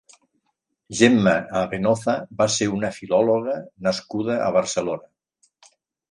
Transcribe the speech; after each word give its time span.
Gemma 0.99 1.33
Avenoza 1.59 2.15
va 2.39 2.47
ser 2.53 2.67
una 2.77 2.89
filòloga 2.95 3.53
nascuda 3.89 4.39
a 4.47 4.49
Barcelona. 4.57 5.69